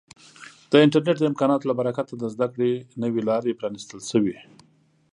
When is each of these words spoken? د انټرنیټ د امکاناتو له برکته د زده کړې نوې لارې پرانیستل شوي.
د 0.71 0.73
انټرنیټ 0.85 1.17
د 1.19 1.23
امکاناتو 1.31 1.67
له 1.69 1.73
برکته 1.79 2.13
د 2.17 2.23
زده 2.33 2.47
کړې 2.53 2.71
نوې 3.03 3.21
لارې 3.29 3.57
پرانیستل 3.59 3.99
شوي. 4.11 4.35